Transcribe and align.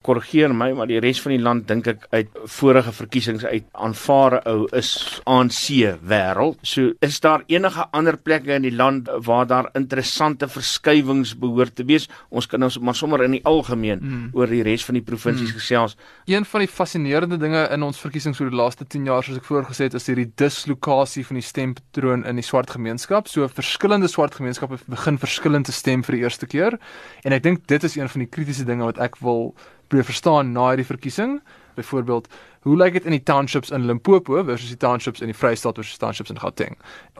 korrigeer 0.00 0.52
my, 0.56 0.70
maar 0.72 0.88
die 0.88 1.00
res 1.02 1.18
van 1.20 1.34
die 1.34 1.42
land 1.42 1.66
dink 1.68 1.88
ek 1.90 2.06
uit 2.14 2.36
vorige 2.48 2.92
verkiesings 2.96 3.42
uit 3.44 3.66
aanvaar 3.84 4.38
ou 4.48 4.62
is 4.76 4.94
ANC 5.28 5.66
wêreld. 6.08 6.56
So 6.64 6.94
is 7.04 7.18
daar 7.20 7.42
enige 7.52 7.84
ander 7.92 8.16
plekke 8.16 8.54
in 8.56 8.64
die 8.64 8.72
land 8.72 9.10
waar 9.26 9.44
daar 9.50 9.68
interessante 9.76 10.48
verskywings 10.48 11.34
behoort 11.42 11.74
te 11.76 11.84
wees? 11.84 12.08
Ons 12.32 12.48
kan 12.48 12.64
ons 12.64 12.78
maar 12.80 12.96
sommer 12.96 13.26
in 13.26 13.36
die 13.36 13.42
algemeen 13.44 14.00
hmm. 14.00 14.30
oor 14.32 14.48
die 14.48 14.62
res 14.64 14.86
van 14.88 14.96
die 14.96 15.04
provinsies 15.04 15.50
hmm. 15.52 15.60
gesels. 15.60 15.96
Een 16.30 16.48
van 16.48 16.64
die 16.64 16.70
fascinerende 16.72 17.36
dinge 17.42 17.66
in 17.68 17.84
ons 17.84 18.00
verkiesings 18.00 18.40
oor 18.40 18.48
die 18.48 18.60
laaste 18.60 18.86
10 18.88 19.10
jaar 19.10 19.26
soos 19.26 19.42
ek 19.42 19.48
voorgesê 19.50 19.90
het, 19.90 19.98
is 20.00 20.08
hierdie 20.08 20.30
dislokasie 20.40 21.26
van 21.28 21.40
die 21.42 21.44
stempatroon 21.44 22.24
in 22.24 22.40
die 22.40 22.46
swart 22.46 22.72
gemeenskap. 22.72 23.28
So 23.28 23.44
verskillende 23.52 24.08
swart 24.08 24.40
gemeenskappe 24.40 24.80
begin 24.88 25.20
verskillend 25.20 25.68
te 25.68 25.76
stem 25.76 26.06
vir 26.08 26.16
die 26.16 26.24
eerste 26.24 26.48
keer 26.48 26.78
en 27.20 27.36
ek 27.36 27.44
dink 27.44 27.68
dit 27.68 27.84
is 27.84 27.98
een 28.00 28.08
van 28.08 28.24
die 28.24 28.30
kritiese 28.32 28.64
dinge 28.64 28.88
wat 28.88 29.02
ek 29.04 29.20
wil 29.20 29.50
probeer 29.90 30.06
verstaan 30.06 30.52
na 30.54 30.70
hierdie 30.70 30.86
verkiesing. 30.86 31.40
Byvoorbeeld, 31.74 32.28
hoe 32.62 32.76
lyk 32.76 32.92
dit 32.98 33.04
in 33.08 33.16
die 33.16 33.22
townships 33.22 33.70
in 33.70 33.86
Limpopo 33.88 34.44
versus 34.44 34.68
die 34.68 34.78
townships 34.80 35.20
in 35.20 35.30
die 35.32 35.36
Vrystaat 35.36 35.80
versus 35.80 35.98
townships 35.98 36.30
in 36.30 36.38
Gauteng? 36.38 36.78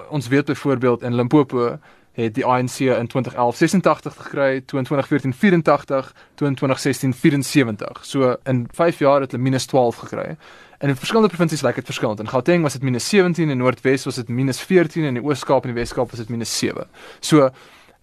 Ons 0.09 0.29
weet 0.29 0.45
byvoorbeeld 0.45 1.03
in 1.03 1.15
Limpopo 1.15 1.79
het 2.19 2.35
die 2.35 2.45
ANC 2.45 2.79
in 2.79 3.07
2011 3.07 3.57
86 3.57 4.17
gekry, 4.17 4.63
2014 4.67 5.35
84, 5.35 6.15
2016 6.35 7.15
74. 7.15 8.05
So 8.07 8.37
in 8.45 8.69
5 8.75 8.99
jaar 8.99 9.21
het 9.21 9.31
hulle 9.31 9.43
minus 9.43 9.67
12 9.67 9.97
gekry. 9.97 10.37
En 10.79 10.89
in 10.89 10.97
verskillende 10.97 11.29
provinsies 11.29 11.63
lyk 11.63 11.75
dit 11.75 11.85
verskillend. 11.85 12.21
In 12.21 12.29
Gauteng 12.29 12.63
was 12.63 12.73
dit 12.73 12.83
minus 12.83 13.09
17 13.09 13.51
en 13.51 13.57
Noordwes 13.57 14.05
was 14.05 14.15
dit 14.15 14.29
minus 14.29 14.61
14 14.61 15.03
en 15.03 15.09
in 15.09 15.21
die 15.21 15.25
Oos-Kaap 15.25 15.65
en 15.65 15.75
die 15.75 15.81
Wes-Kaap 15.81 16.11
was 16.11 16.23
dit 16.23 16.29
minus 16.29 16.59
7. 16.59 16.87
So 17.21 17.51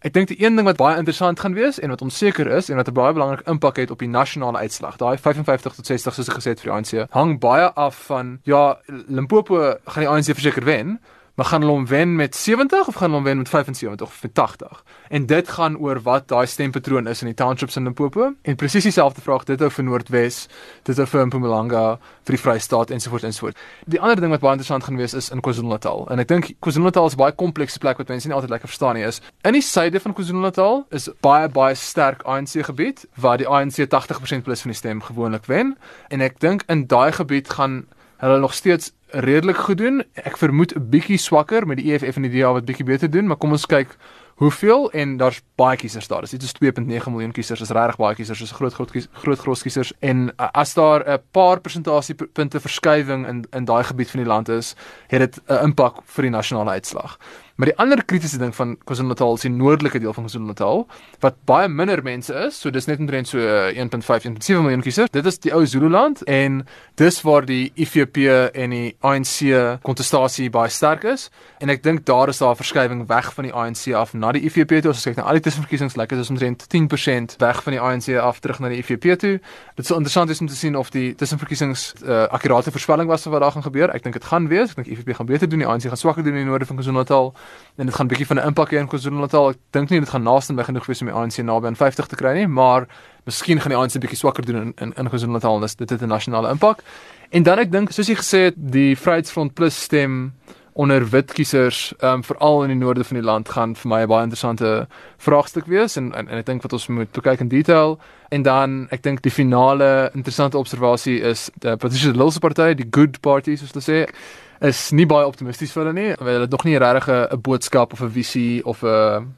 Ek 0.05 0.13
dink 0.13 0.27
die 0.29 0.37
een 0.37 0.53
ding 0.53 0.67
wat 0.67 0.77
baie 0.77 0.97
interessant 0.99 1.39
gaan 1.41 1.55
wees 1.57 1.79
en 1.81 1.89
wat 1.89 2.03
onseker 2.05 2.47
is 2.53 2.67
en 2.69 2.77
wat 2.77 2.87
'n 2.87 2.93
baie 2.93 3.13
belangrike 3.13 3.49
impak 3.49 3.77
het 3.81 3.91
op 3.91 3.99
die 3.99 4.07
nasionale 4.07 4.57
uitslag, 4.57 4.97
daai 4.97 5.17
55 5.17 5.73
tot 5.73 5.85
60 5.85 6.13
soos 6.13 6.29
ek 6.29 6.35
gesê 6.37 6.49
het 6.53 6.61
vir 6.61 6.70
die 6.70 6.77
ANC, 6.77 7.09
hang 7.11 7.39
baie 7.39 7.73
af 7.73 7.95
van 8.05 8.39
ja, 8.43 8.77
Limpopo 9.07 9.77
gaan 9.85 10.04
die 10.04 10.09
ANC 10.09 10.26
verseker 10.37 10.63
wen, 10.63 10.99
Maar 11.38 11.46
gaan 11.46 11.62
hulle 11.62 11.74
hom 11.74 11.88
wen 11.88 12.16
met 12.16 12.35
70 12.35 12.88
of 12.88 12.96
gaan 12.96 13.04
hulle 13.04 13.16
hom 13.16 13.24
wen 13.24 13.38
met 13.38 13.49
75 13.49 14.07
of 14.07 14.21
met 14.21 14.34
80? 14.34 14.84
En 15.07 15.26
dit 15.26 15.49
gaan 15.49 15.77
oor 15.77 16.02
wat 16.02 16.27
daai 16.27 16.46
stempatroon 16.46 17.07
is 17.07 17.21
in 17.21 17.27
die 17.27 17.35
townships 17.35 17.76
in 17.76 17.84
Limpopo. 17.84 18.34
En 18.41 18.55
presies 18.55 18.84
dieselfde 18.84 19.21
vraag 19.21 19.44
dit 19.44 19.62
ou 19.62 19.70
vir 19.71 19.84
Noordwes, 19.84 20.48
dit 20.84 20.99
ou 20.99 21.05
vir 21.05 21.27
Mpumalanga, 21.27 21.84
vir 22.26 22.35
die 22.35 22.41
Vrystaat 22.41 22.90
ensovoorts 22.90 23.27
ensovoorts. 23.29 23.60
Die 23.85 24.02
ander 24.02 24.18
ding 24.18 24.34
wat 24.34 24.41
baie 24.41 24.57
interessant 24.57 24.88
gaan 24.88 24.98
wees 24.98 25.13
is 25.13 25.29
in 25.29 25.44
KwaZulu-Natal. 25.46 26.07
En 26.10 26.26
ek 26.26 26.32
dink 26.34 26.49
KwaZulu-Natal 26.57 27.05
is 27.05 27.13
'n 27.13 27.21
baie 27.21 27.38
komplekse 27.38 27.79
plek 27.79 28.01
wat 28.01 28.07
mense 28.07 28.27
nie 28.27 28.35
altyd 28.35 28.49
lekker 28.49 28.74
verstaan 28.74 28.96
nie 28.96 29.05
is. 29.05 29.22
In 29.46 29.54
die 29.54 29.62
suide 29.62 29.99
van 29.99 30.13
KwaZulu-Natal 30.13 30.85
is 30.90 31.10
baie 31.22 31.49
baie 31.49 31.76
sterk 31.76 32.26
ANC 32.26 32.66
gebied 32.66 33.05
waar 33.13 33.38
die 33.38 33.48
ANC 33.48 33.85
80% 33.85 34.44
plus 34.44 34.62
van 34.62 34.72
die 34.72 34.77
stem 34.77 35.01
gewoonlik 35.01 35.46
wen. 35.46 35.77
En 36.10 36.22
ek 36.22 36.40
dink 36.40 36.63
in 36.68 36.88
daai 36.88 37.12
gebied 37.12 37.49
gaan 37.49 37.85
hulle 38.18 38.40
nog 38.40 38.54
steeds 38.54 38.91
redelik 39.08 39.58
goed 39.58 39.77
doen. 39.77 40.04
Ek 40.13 40.38
vermoed 40.38 40.76
'n 40.76 40.90
bietjie 40.90 41.18
swakker 41.18 41.68
met 41.68 41.77
die 41.77 41.94
EFF 41.94 42.16
en 42.16 42.22
die 42.22 42.40
DA 42.40 42.54
wat 42.54 42.66
bietjie 42.66 42.86
beter 42.86 43.10
doen, 43.10 43.27
maar 43.27 43.38
kom 43.38 43.52
ons 43.52 43.66
kyk 43.66 43.98
hoeveel 44.38 44.91
en 44.91 45.18
daar's 45.18 45.41
baie 45.55 45.77
kiesers 45.77 46.08
daar. 46.08 46.22
Dit 46.30 46.44
is 46.44 46.54
2.9 46.54 47.10
miljoen 47.12 47.32
kiesers. 47.32 47.60
Dit 47.60 47.70
is 47.70 47.76
regtig 47.76 47.98
baie 47.98 48.16
kiesers. 48.16 48.41
Is 48.41 48.52
groot 48.52 48.74
groot 48.74 48.91
kies, 48.91 49.08
groot 49.12 49.40
groot 49.40 49.62
kiesers 49.62 49.94
en 50.00 50.30
uh, 50.30 50.50
as 50.52 50.74
daar 50.74 51.04
'n 51.08 51.22
paar 51.32 51.60
persentasiepunte 51.60 52.60
verskywing 52.60 53.28
in 53.28 53.46
in 53.52 53.66
daai 53.66 53.84
gebied 53.84 54.10
van 54.10 54.20
die 54.20 54.30
land 54.30 54.50
is, 54.50 54.76
het 55.08 55.20
dit 55.20 55.40
'n 55.48 55.63
impak 55.63 56.04
vir 56.05 56.22
die 56.22 56.32
nasionale 56.32 56.70
uitslag. 56.70 57.18
Maar 57.58 57.72
die 57.72 57.77
ander 57.82 58.04
kritiese 58.05 58.38
ding 58.38 58.55
van 58.55 58.76
KwaZulu-Natal 58.86 59.34
is 59.34 59.44
die 59.48 59.50
noordelike 59.50 59.98
deel 60.00 60.13
van 60.13 60.27
KwaZulu-Natal 60.27 60.84
wat 61.24 61.38
baie 61.50 61.68
minder 61.68 62.04
mense 62.05 62.34
is, 62.46 62.60
so 62.62 62.70
dis 62.70 62.86
net 62.86 63.00
omtrent 63.02 63.32
so 63.32 63.41
1.5 63.41 64.28
1.7 64.30 64.62
miljoen 64.62 64.84
kiesers. 64.86 65.09
Dit 65.09 65.25
is 65.25 65.40
die 65.41 65.53
ou 65.58 65.63
Zululand 65.66 66.22
en 66.30 66.59
dis 67.02 67.18
waar 67.25 67.47
die 67.50 67.72
IFP 67.74 68.19
en 68.53 68.75
die 68.75 68.91
ANC 69.02 69.80
kontestasie 69.81 70.52
baie 70.53 70.69
sterk 70.69 71.08
is 71.09 71.31
en 71.58 71.74
ek 71.74 71.81
dink 71.81 72.06
daar 72.06 72.30
is 72.30 72.44
daar 72.44 72.53
'n 72.53 72.62
verskywing 72.62 73.07
weg 73.09 73.34
van 73.34 73.50
die 73.50 73.53
ANC 73.53 73.94
af 73.94 74.13
na 74.13 74.31
die 74.31 74.44
IFP 74.46 74.78
toe. 74.81 74.91
As 74.91 75.07
ek 75.07 75.16
kyk 75.16 75.17
na 75.17 75.23
al 75.23 75.41
die 75.41 75.41
tussenverkiesings, 75.50 75.97
lyk 75.97 76.09
dit 76.09 76.19
is 76.19 76.29
omtrent 76.29 76.67
10% 76.69 77.35
weg 77.38 77.63
van 77.63 77.73
die 77.73 77.81
ANC 77.81 78.17
af 78.22 78.40
terug 78.40 78.59
na 78.59 78.69
die 78.69 78.78
IFP 78.78 79.17
toe. 79.17 79.40
Dit 79.75 79.85
sou 79.85 79.97
interessant 79.97 80.28
wees 80.28 80.41
om 80.41 80.47
te 80.47 80.56
sien 80.56 80.75
of 80.75 80.91
die 80.91 81.16
tussenverkiesings 81.16 81.94
'n 82.01 82.09
uh, 82.09 82.28
akkurate 82.29 82.72
voorspelling 82.72 83.09
was 83.09 83.23
van 83.23 83.31
wat 83.31 83.41
daar 83.41 83.51
gaan 83.51 83.63
gebeur. 83.63 83.90
Ek 83.90 84.03
dink 84.03 84.13
dit 84.13 84.25
gaan 84.25 84.47
wees. 84.47 84.69
Ek 84.69 84.75
dink 84.75 84.88
IFP 84.88 85.16
gaan 85.16 85.25
beter 85.25 85.50
doen, 85.50 85.59
die 85.59 85.67
ANC 85.67 85.81
gaan 85.81 85.97
swakker 85.97 86.23
doen 86.23 86.34
in 86.34 86.40
die 86.40 86.50
noorde 86.50 86.66
van 86.66 86.75
KwaZulu-Natal 86.75 87.34
en 87.78 87.85
dit 87.85 87.96
gaan 87.96 88.06
'n 88.06 88.09
bietjie 88.09 88.28
van 88.28 88.40
'n 88.40 88.47
impak 88.47 88.72
hê 88.72 88.78
in 88.78 88.88
KwaZulu-Natal. 88.88 89.50
Ek 89.50 89.58
dink 89.72 89.90
nie 89.90 90.00
dit 90.00 90.09
gaan 90.09 90.24
naaste 90.24 90.53
by 90.53 90.63
genoeg 90.63 90.85
wees 90.85 91.02
om 91.02 91.08
die 91.08 91.16
ANC 91.16 91.38
naby 91.38 91.68
aan 91.68 91.75
50 91.75 92.08
te 92.08 92.16
kry 92.16 92.34
nie, 92.34 92.47
maar 92.47 92.88
miskien 93.25 93.59
gaan 93.59 93.72
die 93.72 93.78
ANC 93.78 93.96
'n 93.96 94.00
bietjie 94.00 94.18
swakker 94.18 94.46
doen 94.46 94.56
in 94.56 94.74
in, 94.78 94.94
in 94.94 95.09
KwaZulu-Natal 95.09 95.62
en 95.62 95.69
dit 95.78 95.90
het 95.90 96.02
'n 96.02 96.08
nasionale 96.08 96.50
impak. 96.50 96.84
En 97.30 97.44
dan 97.44 97.59
ek 97.59 97.72
dink 97.72 97.91
soos 97.91 98.08
jy 98.08 98.16
gesê 98.16 98.40
het, 98.47 98.56
die 98.58 98.96
Vryheidsfront 98.96 99.53
Plus 99.53 99.81
stem 99.81 100.34
onder 100.78 101.09
wit 101.09 101.34
kiesers, 101.34 101.94
ehm 102.00 102.19
um, 102.19 102.24
veral 102.24 102.63
in 102.63 102.69
die 102.69 102.78
noorde 102.78 103.03
van 103.03 103.18
die 103.18 103.25
land 103.25 103.50
gaan 103.50 103.75
vir 103.75 103.90
my 103.90 104.02
'n 104.03 104.08
baie 104.08 104.24
interessante 104.24 104.88
vraagstuk 105.18 105.66
wees 105.66 105.97
en 105.97 106.14
en, 106.14 106.28
en 106.28 106.38
ek 106.38 106.46
dink 106.46 106.62
wat 106.62 106.74
ons 106.74 106.88
moet 106.88 107.19
kyk 107.22 107.40
in 107.40 107.47
detail 107.47 108.00
en 108.29 108.41
dan 108.41 108.88
ek 108.91 109.02
dink 109.03 109.22
die 109.22 109.31
finale 109.31 110.12
interessante 110.14 110.58
observasie 110.58 111.22
is 111.22 111.50
die 111.59 111.75
Patricia 111.78 112.12
de 112.12 112.18
Lille 112.18 112.31
se 112.31 112.40
party, 112.40 112.74
die 112.74 112.88
Good 112.91 113.19
Party 113.22 113.56
soos 113.56 113.74
hulle 113.74 113.84
sê 113.84 114.14
is 114.59 114.91
nie 114.91 115.06
baie 115.06 115.28
optimisties 115.28 115.72
vir 115.72 115.84
hulle 115.84 115.94
nie. 115.94 116.13
Hulle 116.18 116.40
het 116.45 116.51
nog 116.51 116.63
nie 116.66 116.78
regtig 116.78 117.09
'n 117.09 117.41
boodskap 117.41 117.94
of 117.94 118.01
'n 118.01 118.09
visie 118.09 118.66
of 118.66 118.84
'n 118.84 119.34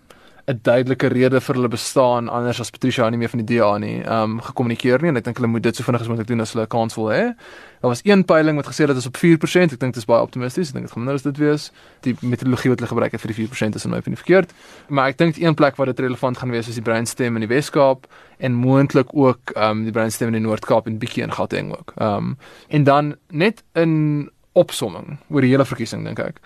'n 0.49 0.59
duidelike 0.65 1.07
rede 1.07 1.39
vir 1.41 1.55
hulle 1.55 1.69
bestaan 1.69 2.29
anders 2.29 2.59
as 2.59 2.71
Patricia 2.73 3.09
nie 3.09 3.19
meer 3.21 3.29
van 3.29 3.41
die 3.43 3.57
DA 3.57 3.77
nie, 3.77 4.01
ehm 4.01 4.37
um, 4.37 4.39
gekommunikeer 4.41 5.01
nie 5.01 5.11
en 5.11 5.17
ek 5.17 5.27
dink 5.27 5.37
hulle 5.37 5.51
moet 5.51 5.63
dit 5.63 5.75
so 5.75 5.85
vinnig 5.85 6.01
as 6.01 6.09
moontlik 6.09 6.27
doen 6.27 6.41
as 6.41 6.53
hulle 6.53 6.65
'n 6.65 6.73
kans 6.73 6.95
wil 6.97 7.11
hê. 7.13 7.35
Daar 7.81 7.91
was 7.93 8.01
een 8.03 8.25
peiling 8.25 8.57
wat 8.57 8.65
gesê 8.65 8.87
het 8.87 8.87
dit 8.87 8.97
is 8.97 9.05
op 9.05 9.17
4%. 9.17 9.73
Ek 9.73 9.79
dink 9.79 9.93
dit 9.93 10.01
is 10.01 10.05
baie 10.05 10.21
optimisties. 10.21 10.69
Ek 10.69 10.73
dink 10.73 10.85
dit 10.85 10.93
gaan 10.93 11.03
minder 11.03 11.15
as 11.15 11.21
dit 11.21 11.37
wees. 11.37 11.71
Die 12.01 12.15
metodologie 12.21 12.69
wat 12.69 12.79
hulle 12.79 12.91
gebruik 12.91 13.11
het 13.11 13.21
vir 13.21 13.33
die 13.33 13.47
4% 13.47 13.75
is 13.75 13.85
in 13.85 13.91
my 13.91 13.97
opinie 13.97 14.17
verkeerd. 14.17 14.51
Maar 14.89 15.07
ek 15.07 15.17
dink 15.17 15.37
een 15.37 15.53
plek 15.53 15.75
waar 15.75 15.85
dit 15.85 15.99
relevant 15.99 16.37
gaan 16.37 16.51
wees 16.51 16.67
is 16.67 16.75
die 16.75 16.83
breinstem 16.83 17.35
in 17.35 17.41
die 17.47 17.55
Wes-Kaap 17.55 18.07
en 18.37 18.53
moontlik 18.53 19.13
ook 19.13 19.53
ehm 19.55 19.69
um, 19.69 19.83
die 19.83 19.93
breinstem 19.93 20.27
in 20.27 20.33
die 20.33 20.47
Noord-Kaap 20.47 20.87
en 20.87 20.97
bietjie 20.97 21.23
in 21.23 21.31
Gauteng 21.31 21.71
ook. 21.71 21.93
Ehm 21.95 22.17
um, 22.17 22.37
en 22.67 22.83
dan 22.83 23.15
net 23.29 23.63
in 23.73 24.29
opsomming 24.53 25.17
oor 25.29 25.41
die 25.41 25.51
hele 25.51 25.65
verkiesing 25.65 26.03
dink 26.05 26.19
ek 26.19 26.41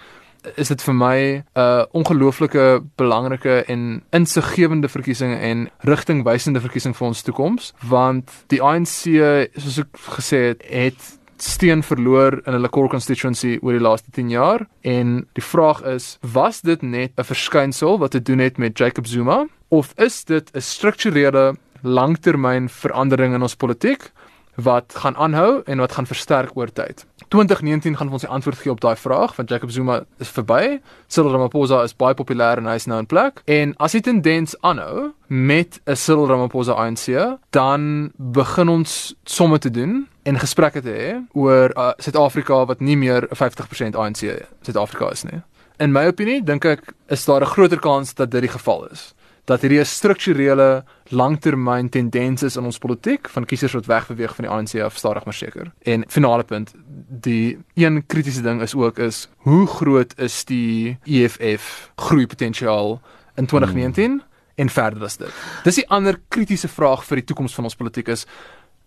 is 0.59 0.67
dit 0.67 0.81
vir 0.81 0.93
my 0.93 1.17
'n 1.17 1.43
uh, 1.55 1.85
ongelooflike 1.95 2.83
belangrike 2.97 3.63
en 3.67 4.03
insiggewende 4.11 4.89
verkiesing 4.89 5.33
en 5.39 5.69
rigtingwysende 5.79 6.59
verkiesing 6.59 6.95
vir 6.95 7.07
ons 7.07 7.21
toekoms 7.21 7.73
want 7.87 8.31
die 8.47 8.61
ANC 8.61 9.07
soos 9.55 9.79
ek 9.79 9.91
gesê 10.19 10.39
het 10.51 10.63
het 10.69 11.19
steen 11.37 11.83
verloor 11.83 12.41
in 12.45 12.53
hulle 12.53 12.69
core 12.69 12.89
constituency 12.89 13.57
oor 13.61 13.75
die 13.75 13.83
laaste 13.83 14.11
10 14.11 14.29
jaar 14.29 14.67
en 14.81 15.27
die 15.33 15.43
vraag 15.43 15.83
is 15.95 16.17
was 16.21 16.61
dit 16.61 16.81
net 16.81 17.11
'n 17.17 17.23
verskynsel 17.23 17.99
wat 17.99 18.11
te 18.11 18.21
doen 18.21 18.39
het 18.39 18.57
met 18.57 18.77
Jacob 18.77 19.07
Zuma 19.07 19.47
of 19.69 19.93
is 19.97 20.23
dit 20.23 20.51
'n 20.53 20.61
strukturele 20.61 21.55
langtermyn 21.81 22.69
verandering 22.69 23.33
in 23.33 23.41
ons 23.41 23.55
politiek 23.55 24.11
wat 24.55 24.93
gaan 24.95 25.15
aanhou 25.15 25.61
en 25.65 25.77
wat 25.77 25.91
gaan 25.91 26.05
versterk 26.05 26.55
oor 26.55 26.71
tyd. 26.71 27.05
2019 27.33 27.97
gaan 27.97 28.11
ons 28.13 28.21
die 28.21 28.29
antwoord 28.29 28.59
gee 28.61 28.71
op 28.71 28.81
daai 28.81 28.95
vraag 28.95 29.35
want 29.35 29.49
Jacob 29.49 29.71
Zuma 29.71 30.03
is 30.21 30.29
verby. 30.29 30.79
Cyril 31.07 31.31
Ramaphosa 31.33 31.81
is 31.83 31.95
baie 31.97 32.13
populêr 32.13 32.61
en 32.61 32.69
hy 32.69 32.75
is 32.77 32.85
nou 32.85 32.99
in 33.01 33.09
plek. 33.09 33.41
En 33.49 33.73
as 33.81 33.95
die 33.97 34.03
tendens 34.05 34.53
aanhou 34.61 35.11
met 35.27 35.79
'n 35.85 35.95
Cyril 35.95 36.27
Ramaphosa 36.29 36.73
ANC, 36.77 37.09
dan 37.49 38.11
begin 38.17 38.69
ons 38.69 39.15
somme 39.25 39.57
te 39.57 39.71
doen 39.71 40.07
en 40.23 40.39
gesprekke 40.39 40.81
te 40.81 40.93
hê 40.93 41.09
oor 41.33 41.73
uh, 41.75 41.91
Suid-Afrika 41.97 42.61
uh, 42.61 42.67
wat 42.67 42.79
nie 42.79 42.97
meer 42.97 43.27
50% 43.33 43.95
ANC 43.95 44.21
Suid-Afrika 44.61 45.09
is 45.11 45.23
nie. 45.23 45.41
In 45.79 45.91
my 45.91 46.05
opinie 46.05 46.43
dink 46.43 46.65
ek 46.65 46.93
is 47.07 47.25
daar 47.25 47.41
'n 47.41 47.53
groter 47.55 47.79
kans 47.79 48.13
dat 48.13 48.31
dit 48.31 48.41
die 48.41 48.53
geval 48.53 48.87
is 48.91 49.13
dat 49.45 49.61
hierdie 49.61 49.79
'n 49.79 49.85
strukturele 49.85 50.83
langtermyn 51.03 51.89
tendens 51.89 52.43
is 52.43 52.55
in 52.55 52.63
ons 52.63 52.77
politiek 52.77 53.29
van 53.29 53.45
kiesers 53.45 53.73
wat 53.73 53.85
wegbeweeg 53.85 54.35
van 54.35 54.45
die 54.45 54.53
ANC 54.53 54.81
af 54.81 54.97
stadig 54.97 55.25
maar 55.25 55.33
seker. 55.33 55.71
En 55.81 56.05
finale 56.07 56.43
punt, 56.43 56.73
die 57.07 57.57
een 57.73 58.05
kritiese 58.05 58.41
ding 58.41 58.61
is 58.61 58.75
ook 58.75 58.97
is 58.97 59.27
hoe 59.37 59.67
groot 59.67 60.13
is 60.19 60.45
die 60.45 60.97
EFF 61.03 61.91
groei 61.95 62.27
potensiaal 62.27 63.01
in 63.35 63.45
2019 63.45 64.11
hmm. 64.11 64.21
en 64.55 64.69
verder 64.69 65.03
as 65.03 65.17
dit. 65.17 65.31
Dis 65.63 65.75
die 65.75 65.89
ander 65.89 66.19
kritiese 66.27 66.67
vraag 66.67 67.05
vir 67.05 67.15
die 67.15 67.25
toekoms 67.25 67.53
van 67.53 67.63
ons 67.63 67.75
politiek 67.75 68.07
is 68.07 68.25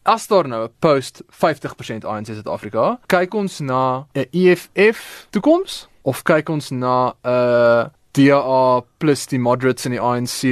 As 0.07 0.27
daar 0.27 0.49
nou 0.49 0.65
'n 0.65 0.73
post 0.79 1.23
50% 1.31 2.05
ANC 2.05 2.27
Suid-Afrika, 2.27 3.01
kyk 3.07 3.35
ons 3.35 3.59
na 3.59 4.07
'n 4.15 4.27
EFF 4.31 5.27
toekoms 5.31 5.89
of 6.03 6.23
kyk 6.23 6.49
ons 6.49 6.71
na 6.71 7.15
'n 7.25 7.91
DA 8.17 8.83
plus 8.99 9.27
die 9.31 9.39
moderates 9.39 9.87
in 9.87 9.93
die 9.95 10.03
ANC, 10.03 10.43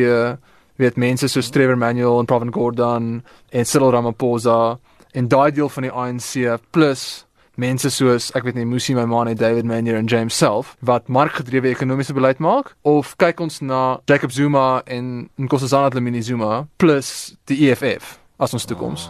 weet 0.77 0.99
mense 1.01 1.29
soos 1.31 1.51
Trevor 1.55 1.79
Manuel 1.79 2.21
en 2.21 2.29
Pravin 2.29 2.53
Gordhan 2.53 3.23
en 3.53 3.69
Cyril 3.69 3.95
Ramaphosa 3.95 4.79
en 5.15 5.29
daai 5.31 5.53
deel 5.55 5.71
van 5.71 5.87
die 5.87 5.93
ANC 5.93 6.61
plus 6.75 7.25
mense 7.61 7.91
soos 7.95 8.33
ek 8.35 8.49
weet 8.49 8.59
nie 8.59 8.67
Musi 8.67 8.97
Maimane, 8.97 9.37
David 9.39 9.69
Manyer 9.71 9.99
en 9.99 10.11
James 10.11 10.35
Self 10.35 10.75
wat 10.83 11.07
markgedrewe 11.07 11.71
ekonomiese 11.71 12.17
beleid 12.17 12.43
maak 12.43 12.73
of 12.83 13.15
kyk 13.23 13.45
ons 13.47 13.61
na 13.63 14.01
Jacob 14.11 14.35
Zuma 14.35 14.83
en 14.91 15.29
Nkosazana 15.39 15.93
Dlamini 15.95 16.23
Zuma 16.23 16.65
plus 16.83 17.37
die 17.47 17.69
EFF 17.69 18.19
as 18.43 18.57
ons 18.57 18.67
toekoms. 18.67 19.07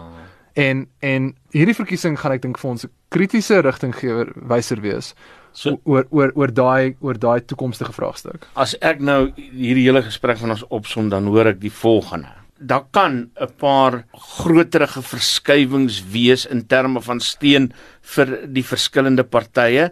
En 0.55 0.87
en 1.03 1.33
hierdie 1.51 1.75
verkiesing 1.75 2.19
gaan 2.21 2.33
ek 2.37 2.43
dink 2.43 2.59
vir 2.59 2.71
ons 2.71 2.85
'n 2.85 2.91
kritiese 3.11 3.61
rigtinggewer 3.61 4.33
wyser 4.37 4.81
wees 4.81 5.15
so, 5.53 5.81
oor 5.85 6.07
oor 6.11 6.33
oor 6.35 6.53
daai 6.53 6.97
oor 7.01 7.19
daai 7.19 7.41
toekomstige 7.41 7.93
vraagstuk. 7.93 8.47
As 8.55 8.75
ek 8.81 9.01
nou 9.01 9.33
hierdie 9.37 9.87
hele 9.87 10.03
gesprek 10.03 10.39
van 10.39 10.51
ons 10.51 10.65
opsom 10.71 11.11
dan 11.11 11.27
hoor 11.27 11.47
ek 11.47 11.61
die 11.61 11.73
volgende. 11.73 12.31
Daar 12.59 12.87
kan 12.91 13.31
'n 13.41 13.53
paar 13.59 14.05
groterige 14.13 15.03
verskywings 15.03 16.03
wees 16.13 16.47
in 16.47 16.67
terme 16.67 17.01
van 17.03 17.21
steun 17.21 17.73
vir 18.03 18.47
die 18.47 18.65
verskillende 18.65 19.25
partye, 19.25 19.91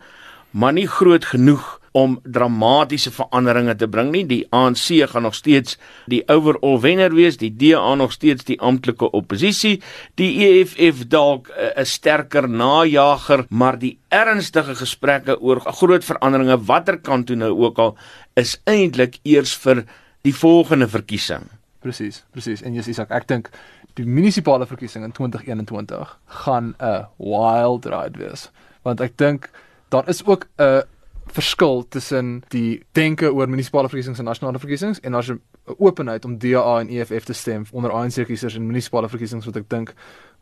maar 0.53 0.73
nie 0.73 0.87
groot 0.87 1.25
genoeg 1.25 1.82
om 1.93 2.17
dramatiese 2.25 3.13
veranderinge 3.13 3.75
te 3.77 3.89
bring 3.89 4.11
nie. 4.13 4.25
Die 4.29 4.43
ANC 4.51 5.03
gaan 5.13 5.27
nog 5.27 5.37
steeds 5.37 5.77
die 6.11 6.23
overall 6.33 6.81
wenner 6.81 7.15
wees, 7.15 7.37
die 7.41 7.53
DA 7.57 7.95
nog 7.95 8.13
steeds 8.13 8.47
die 8.49 8.59
amptelike 8.61 9.11
oppositie, 9.13 9.79
die 10.21 10.31
EFF 10.47 11.07
dalk 11.13 11.49
eh, 11.49 11.73
'n 11.83 11.87
sterker 11.87 12.49
najager, 12.49 13.45
maar 13.49 13.79
die 13.79 13.99
ernstige 14.09 14.75
gesprekke 14.75 15.41
oor 15.41 15.61
groot 15.61 16.05
veranderinge 16.05 16.59
watter 16.65 16.99
kant 16.99 17.27
toe 17.27 17.37
nou 17.37 17.53
ook 17.53 17.79
al 17.79 17.97
is 18.35 18.61
eintlik 18.65 19.19
eers 19.23 19.55
vir 19.57 19.85
die 20.23 20.35
volgende 20.35 20.89
verkiesing. 20.89 21.43
Presies, 21.83 22.23
presies. 22.31 22.63
En 22.63 22.75
Jesus, 22.75 22.99
ek 22.99 23.27
dink 23.27 23.51
die 23.95 24.07
munisipale 24.07 24.67
verkiesing 24.67 25.05
in 25.05 25.13
2021 25.13 26.19
gaan 26.45 26.75
'n 26.79 27.07
wild 27.19 27.85
ride 27.85 28.19
wees, 28.19 28.51
want 28.83 29.01
ek 29.01 29.17
dink 29.17 29.51
daar 29.91 30.09
is 30.09 30.25
ook 30.25 30.47
'n 30.59 30.83
verskil 31.33 31.85
tussen 31.89 32.43
die 32.53 32.83
denke 32.93 33.33
oor 33.33 33.49
munisipale 33.49 33.89
verkiesings 33.89 34.21
en 34.21 34.29
nasionale 34.29 34.61
verkiesings 34.61 35.01
en 35.01 35.15
as 35.15 35.31
'n 35.31 35.41
openheid 35.79 36.25
om 36.25 36.39
DA 36.39 36.81
en 36.81 36.89
EFF 36.89 37.25
te 37.25 37.33
stem 37.33 37.65
onder 37.73 37.91
ANC 37.91 38.27
kiesers 38.27 38.55
in 38.55 38.67
munisipale 38.67 39.09
verkiesings 39.09 39.47
wat 39.47 39.57
ek 39.57 39.69
dink 39.69 39.95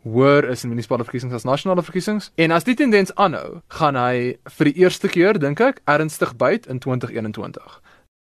hoor 0.02 0.44
is 0.44 0.62
in 0.64 0.70
munisipale 0.70 1.04
verkiesings 1.04 1.34
as 1.34 1.44
nasionale 1.44 1.82
verkiesings. 1.82 2.30
En 2.34 2.50
as 2.50 2.64
die 2.64 2.74
tendens 2.74 3.14
aanhou 3.14 3.60
gaan 3.68 3.96
hy 3.96 4.38
vir 4.44 4.64
die 4.64 4.80
eerste 4.82 5.08
keer 5.08 5.38
dink 5.38 5.60
ek 5.60 5.80
ernstig 5.84 6.36
byt 6.36 6.66
in 6.66 6.78
2021 6.78 7.80